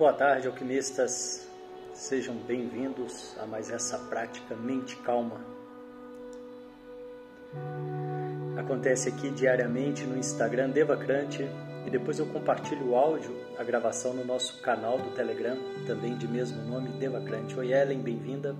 [0.00, 1.46] Boa tarde, alquimistas.
[1.92, 5.38] Sejam bem-vindos a mais essa prática Mente Calma.
[8.56, 11.46] Acontece aqui diariamente no Instagram Devacrante
[11.86, 16.26] e depois eu compartilho o áudio, a gravação no nosso canal do Telegram, também de
[16.26, 17.58] mesmo nome, Devacrante.
[17.58, 18.56] Oi, Ellen, bem-vinda.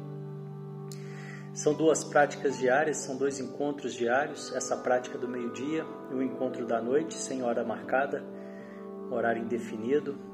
[1.54, 6.66] São duas práticas diárias, são dois encontros diários, essa prática do meio-dia e o encontro
[6.66, 8.22] da noite, sem hora marcada,
[9.10, 10.28] horário indefinido.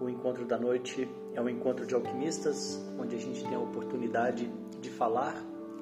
[0.00, 4.50] O encontro da noite é um encontro de alquimistas, onde a gente tem a oportunidade
[4.80, 5.36] de falar,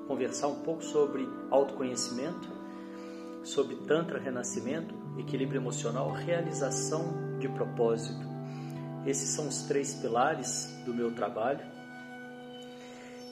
[0.09, 2.49] conversar um pouco sobre autoconhecimento,
[3.45, 8.27] sobre Tantra Renascimento, equilíbrio emocional, realização de propósito.
[9.07, 11.65] Esses são os três pilares do meu trabalho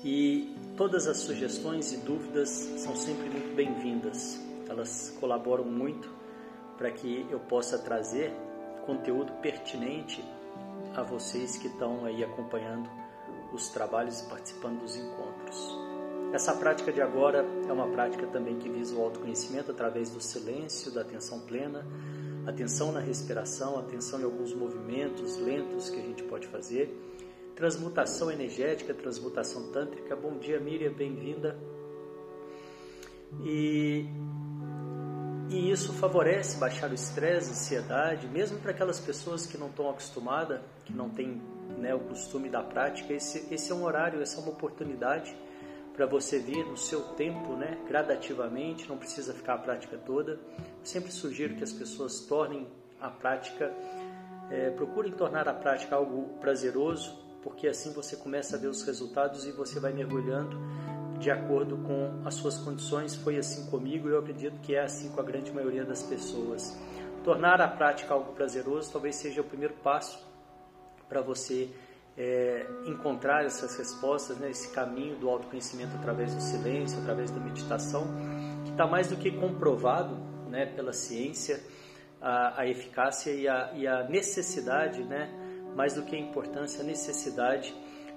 [0.04, 4.40] e todas as sugestões e dúvidas são sempre muito bem-vindas.
[4.68, 6.08] Elas colaboram muito
[6.78, 8.32] para que eu possa trazer
[8.86, 10.24] conteúdo pertinente
[10.96, 12.88] a vocês que estão aí acompanhando
[13.52, 15.78] os trabalhos e participando dos encontros.
[16.32, 20.90] Essa prática de agora é uma prática também que visa o autoconhecimento através do silêncio,
[20.90, 21.86] da atenção plena,
[22.46, 26.90] atenção na respiração, atenção em alguns movimentos lentos que a gente pode fazer
[27.56, 30.14] transmutação energética, transmutação tântrica.
[30.14, 31.58] Bom dia, Miriam, bem-vinda.
[33.42, 34.04] E,
[35.48, 40.60] e isso favorece baixar o estresse, ansiedade, mesmo para aquelas pessoas que não estão acostumadas,
[40.84, 41.40] que não têm
[41.78, 43.12] né, o costume da prática.
[43.12, 45.36] Esse, esse é um horário, essa é uma oportunidade
[45.94, 50.32] para você vir no seu tempo, né, gradativamente, não precisa ficar a prática toda.
[50.32, 52.66] Eu sempre sugiro que as pessoas tornem
[53.00, 53.72] a prática,
[54.50, 59.46] é, procurem tornar a prática algo prazeroso, porque assim você começa a ver os resultados
[59.46, 60.58] e você vai mergulhando
[61.18, 63.14] de acordo com as suas condições.
[63.14, 66.78] Foi assim comigo e eu acredito que é assim com a grande maioria das pessoas.
[67.24, 70.24] Tornar a prática algo prazeroso talvez seja o primeiro passo
[71.08, 71.70] para você
[72.16, 78.06] é, encontrar essas respostas, né, esse caminho do autoconhecimento através do silêncio, através da meditação,
[78.64, 80.16] que está mais do que comprovado
[80.48, 81.60] né, pela ciência
[82.20, 85.30] a, a eficácia e a, e a necessidade, né,
[85.74, 87.74] mais do que a importância, a necessidade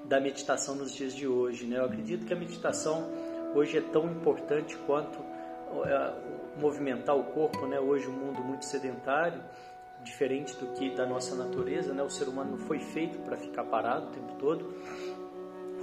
[0.10, 1.66] da meditação nos dias de hoje.
[1.66, 1.78] Né?
[1.78, 3.08] Eu acredito que a meditação
[3.54, 5.20] hoje é tão importante quanto
[5.86, 6.14] é,
[6.60, 7.68] movimentar o corpo.
[7.68, 7.80] Né?
[7.80, 9.42] Hoje um mundo muito sedentário,
[10.04, 12.02] diferente do que da nossa natureza, né?
[12.02, 14.74] o ser humano não foi feito para ficar parado o tempo todo,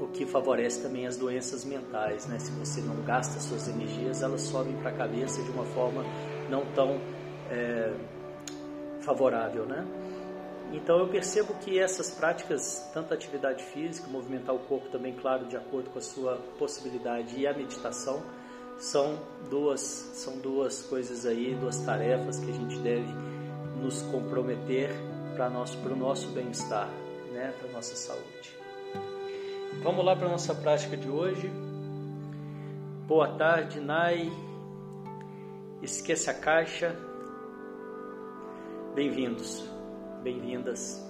[0.00, 2.26] o que favorece também as doenças mentais.
[2.26, 2.40] Né?
[2.40, 6.02] Se você não gasta suas energias, elas sobem para a cabeça de uma forma
[6.50, 7.00] não tão
[7.48, 7.94] é,
[9.02, 9.64] favorável.
[9.66, 9.86] Né?
[10.72, 15.46] Então eu percebo que essas práticas, tanto a atividade física, movimentar o corpo também, claro,
[15.46, 18.22] de acordo com a sua possibilidade, e a meditação,
[18.78, 19.18] são
[19.48, 23.08] duas, são duas coisas aí, duas tarefas que a gente deve
[23.80, 24.90] nos comprometer
[25.34, 26.88] para nosso, o nosso bem-estar,
[27.32, 28.56] né, para a nossa saúde.
[29.82, 31.50] Vamos lá para a nossa prática de hoje.
[33.06, 34.30] Boa tarde, Nai.
[35.82, 36.96] Esqueça a caixa.
[38.94, 39.75] Bem-vindos
[40.26, 41.00] bem-vindas.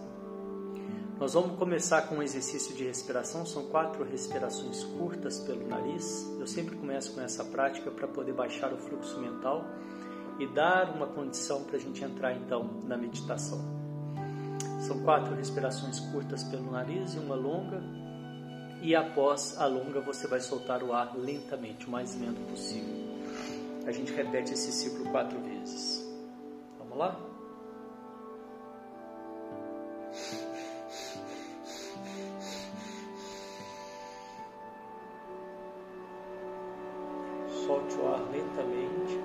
[1.18, 6.30] Nós vamos começar com um exercício de respiração, são quatro respirações curtas pelo nariz.
[6.38, 9.64] Eu sempre começo com essa prática para poder baixar o fluxo mental
[10.38, 13.58] e dar uma condição para a gente entrar então na meditação.
[14.86, 17.82] São quatro respirações curtas pelo nariz e uma longa,
[18.82, 22.94] e após a longa você vai soltar o ar lentamente, o mais lento possível.
[23.86, 26.06] A gente repete esse ciclo quatro vezes.
[26.78, 27.25] Vamos lá?
[37.76, 39.15] Solte o ar lentamente.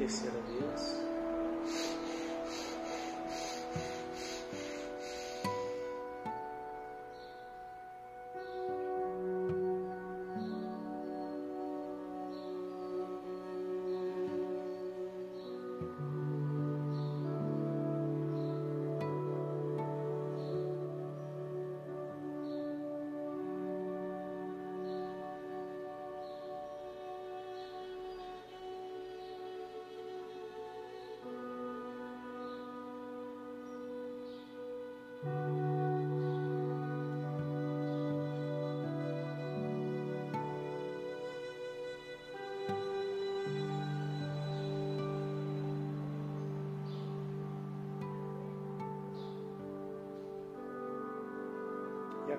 [0.00, 1.09] Terceira vez.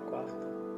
[0.09, 0.70] Quarta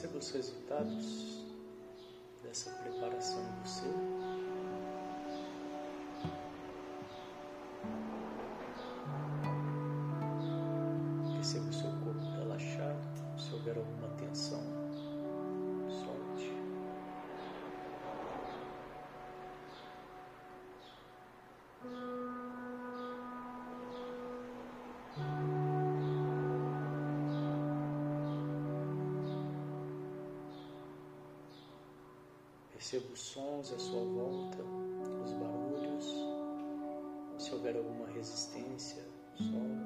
[0.00, 1.44] Perceba os resultados
[2.42, 4.09] dessa preparação em você.
[33.40, 34.62] Sons à sua volta,
[35.24, 36.14] os barulhos.
[37.38, 39.02] Se houver alguma resistência,
[39.36, 39.79] solte.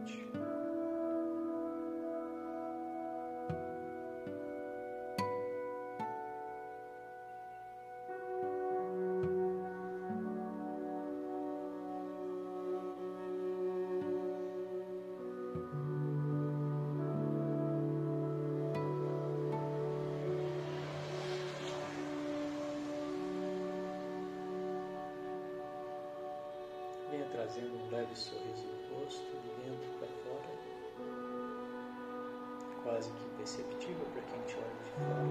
[32.95, 35.25] Quase que imperceptível para quem te olha de fora.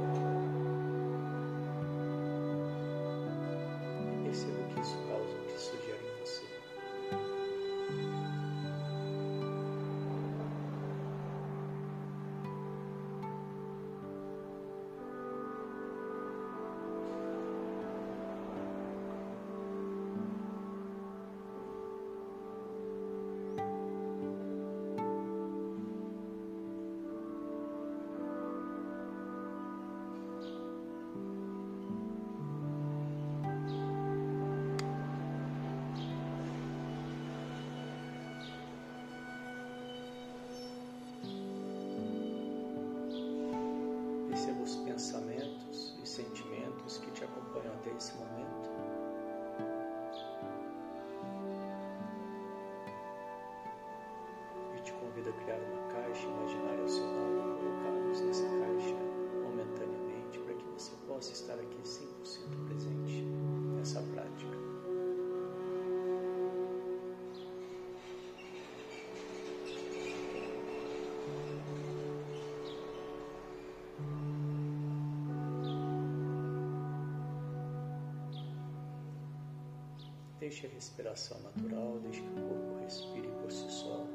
[4.26, 5.43] Perceba o que isso causa,
[47.98, 48.70] esse momento.
[54.76, 58.96] E te convido a criar uma caixa imaginária ao seu lado e colocá-los nessa caixa
[59.44, 63.03] momentaneamente para que você possa estar aqui 100% presente
[80.54, 84.06] Deixe a respiração natural, deixe que o corpo respire por si só.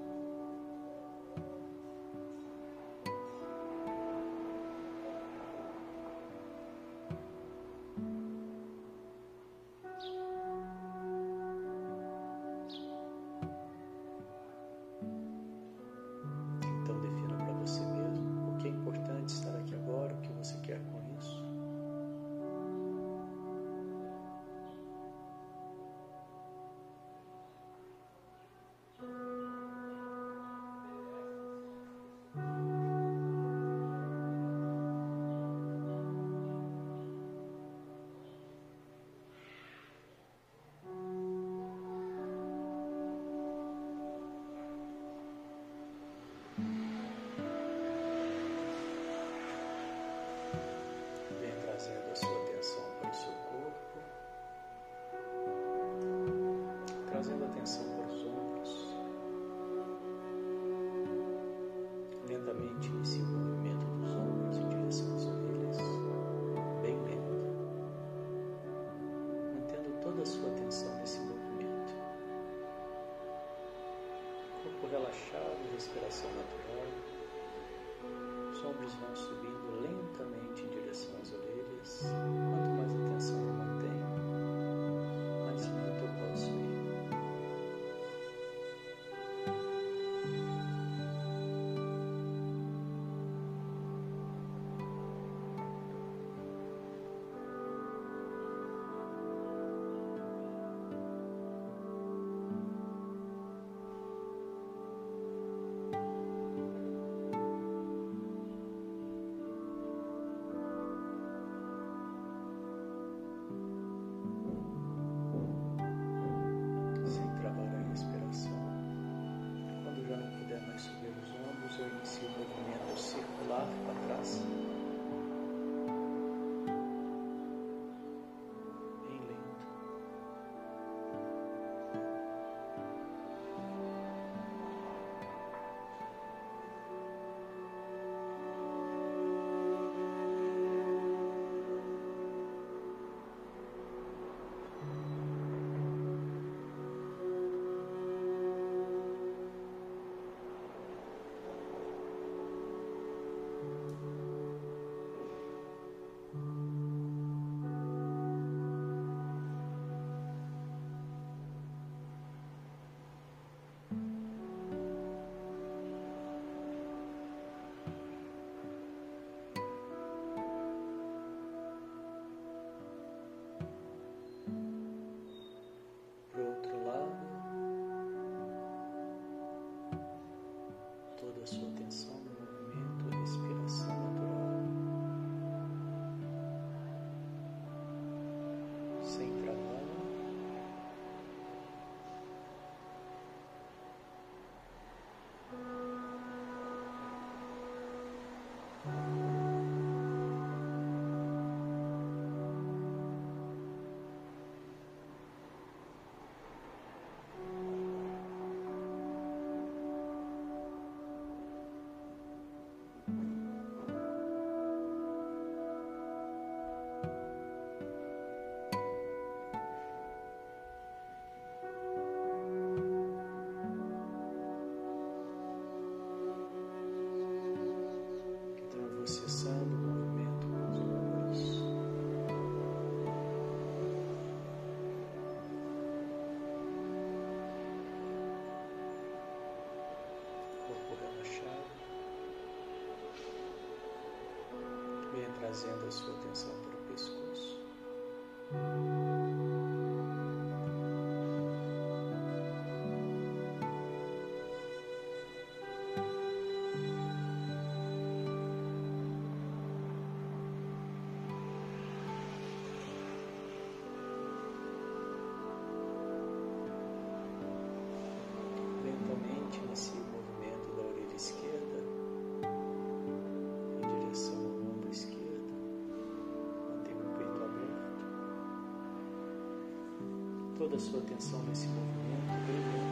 [280.58, 282.87] toda a sua atenção nesse movimento.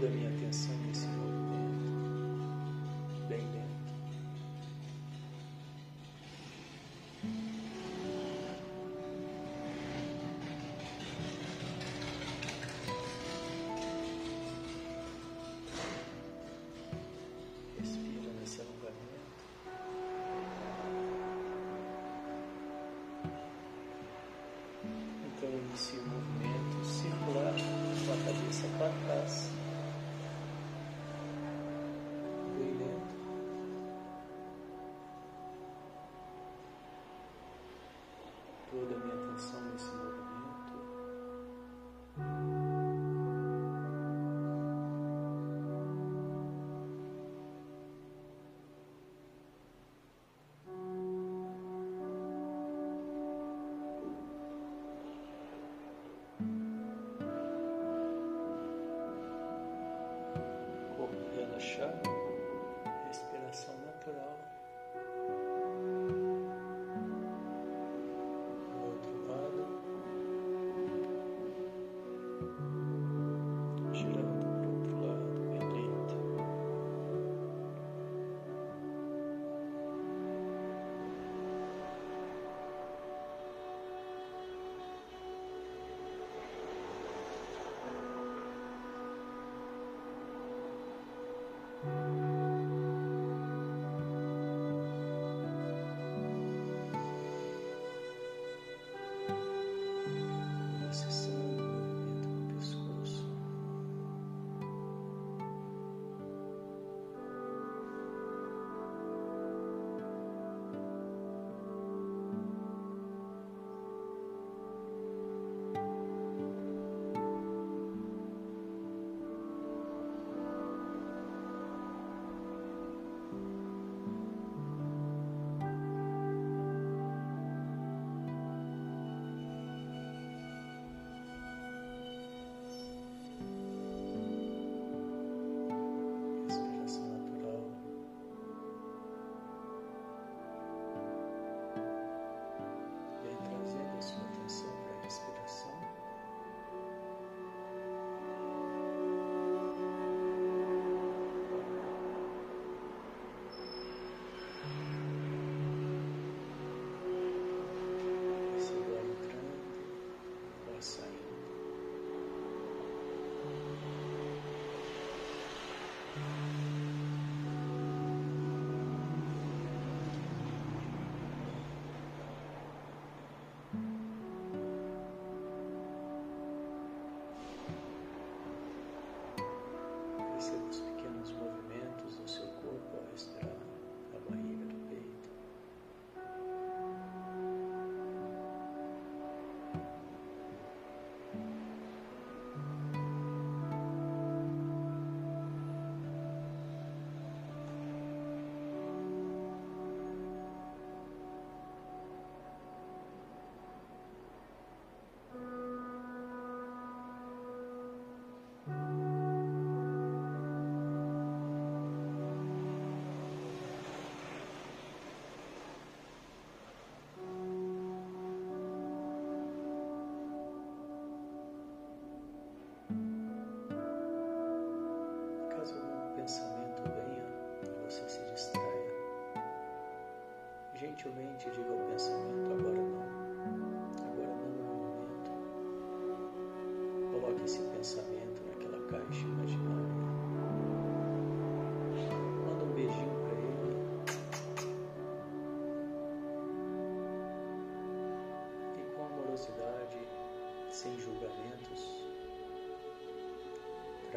[0.00, 2.38] da minha atenção nesse movimento,
[3.28, 3.70] bem dentro.
[17.78, 19.44] Respira nesse alongamento.
[25.26, 26.19] Então inicio.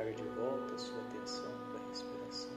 [0.03, 2.51] Traga de volta a sua atenção para a respiração.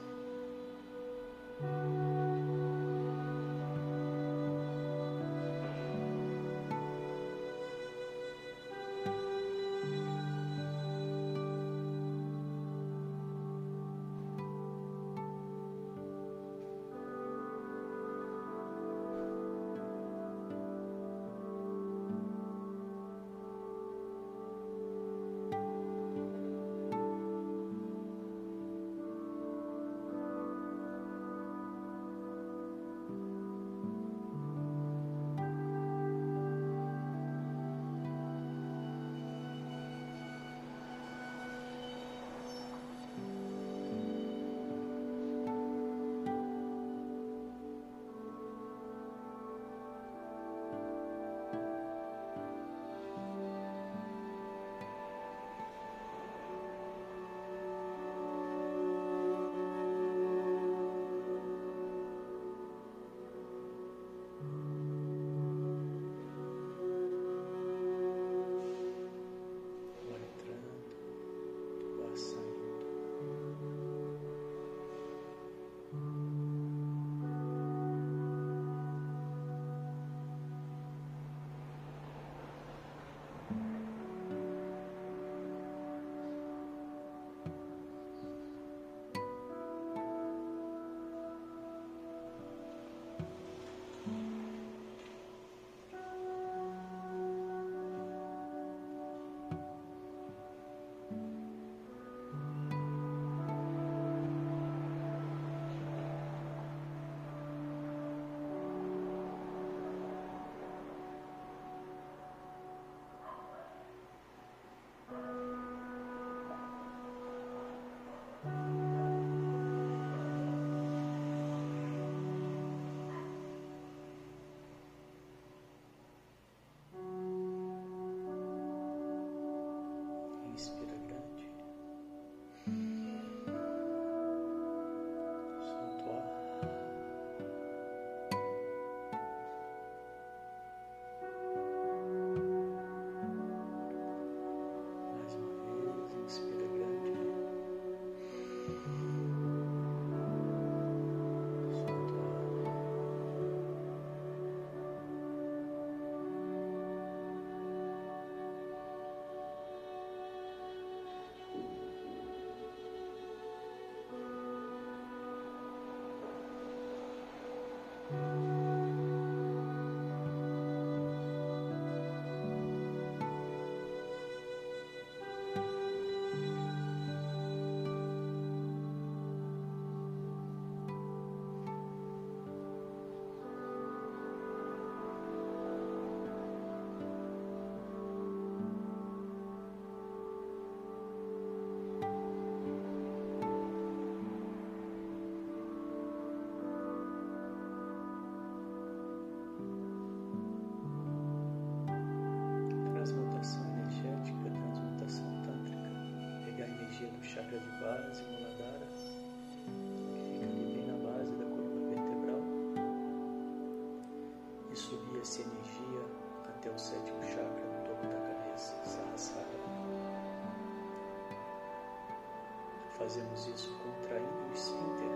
[223.07, 225.07] fazemos isso contraindo o esfíncter,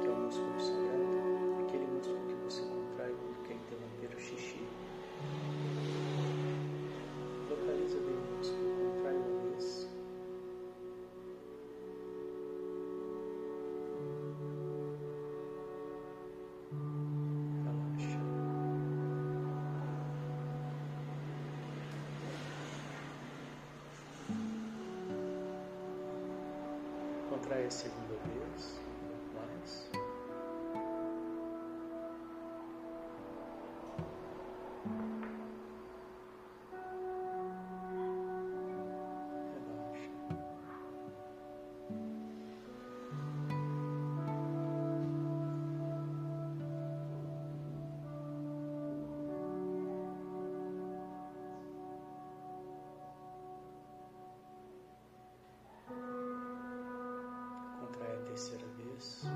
[0.00, 1.05] que é o músculo sagrado.
[27.66, 27.90] ese
[58.96, 59.35] this.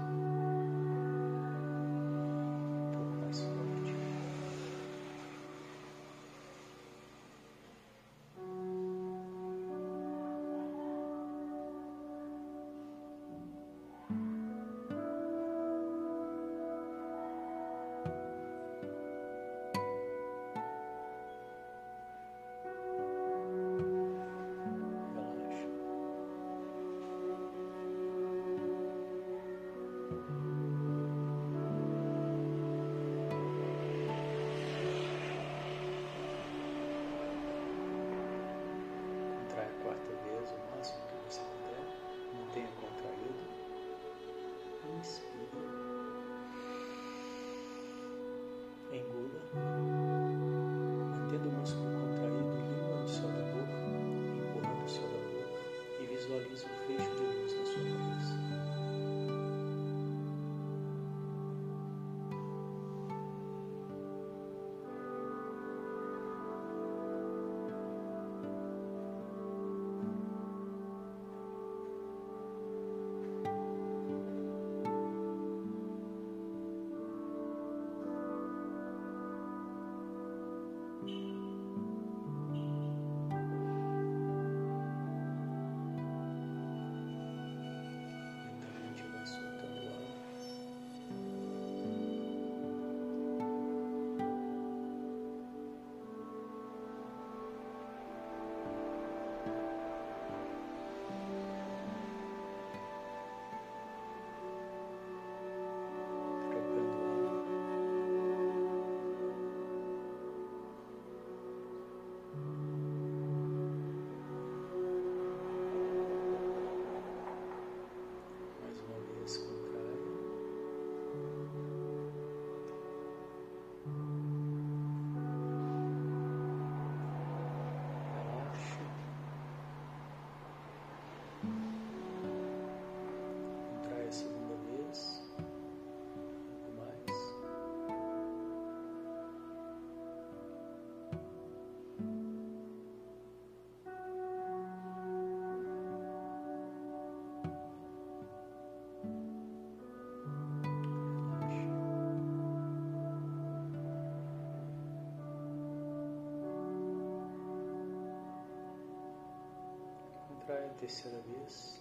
[160.80, 161.79] terceira vez.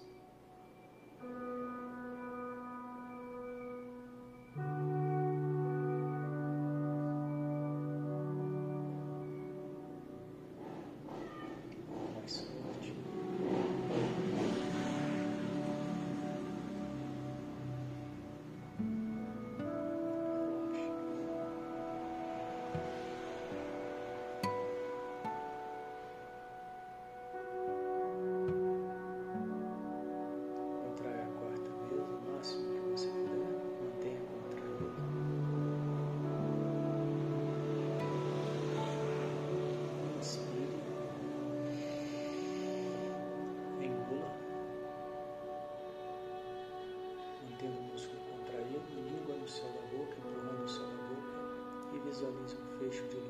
[52.97, 53.28] সুযোগ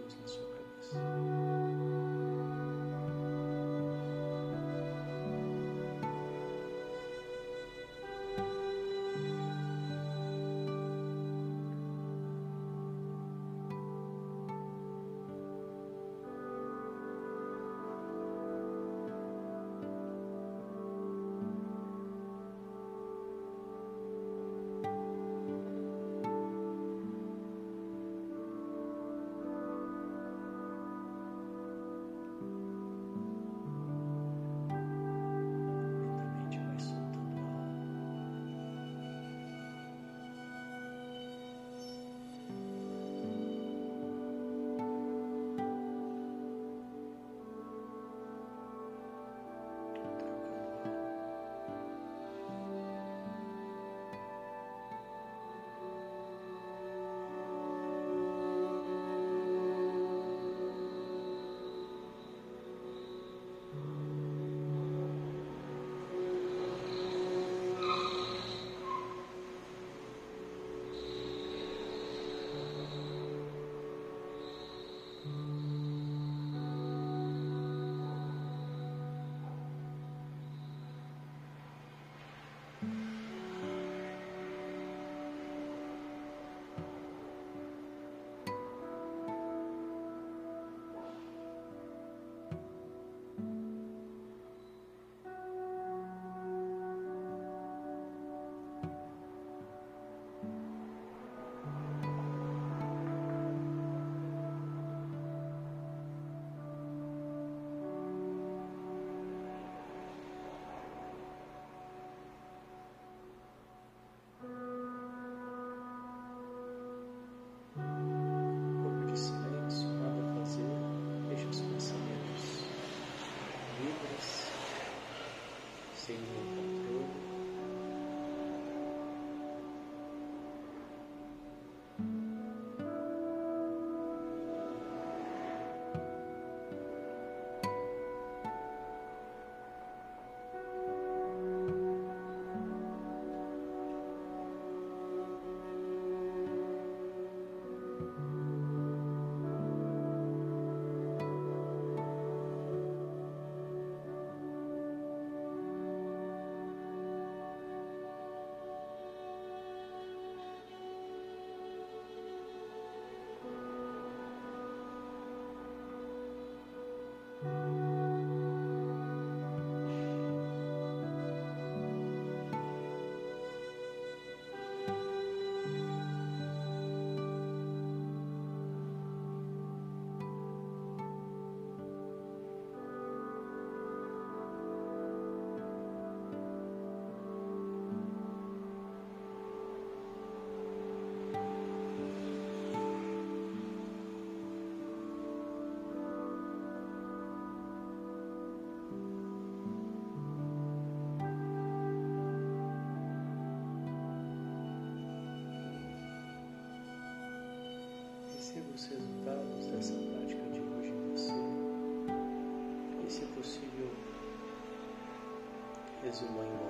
[216.10, 216.68] resuma em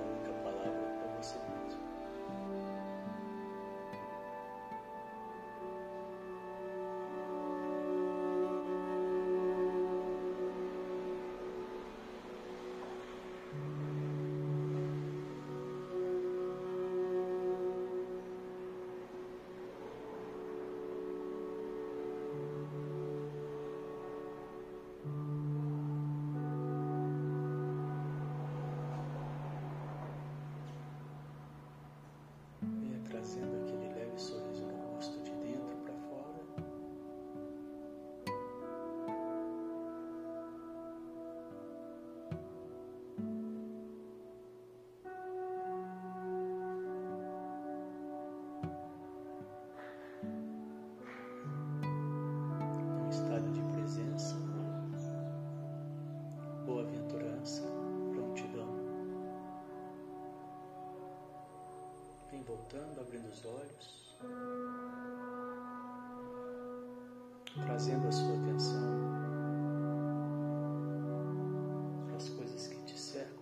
[63.29, 64.17] os olhos,
[67.65, 68.99] trazendo a sua atenção
[72.07, 73.37] para as coisas que te cercam.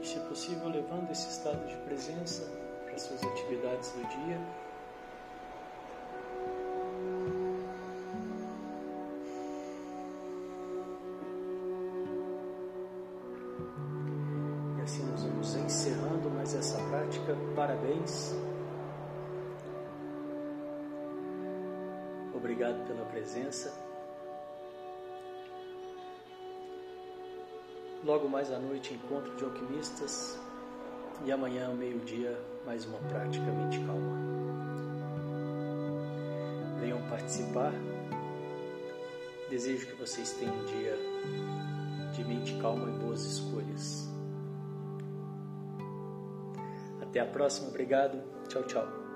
[0.00, 2.42] E, se possível, levando esse estado de presença
[2.84, 4.67] para as suas atividades do dia.
[23.18, 23.72] Presença.
[28.04, 30.38] Logo mais à noite, encontro de alquimistas.
[31.24, 34.16] E amanhã, ao meio-dia, mais uma prática mente calma.
[36.80, 37.72] Venham participar.
[39.50, 40.96] Desejo que vocês tenham um dia
[42.14, 44.08] de mente calma e boas escolhas.
[47.02, 48.22] Até a próxima, obrigado.
[48.48, 49.07] Tchau, tchau.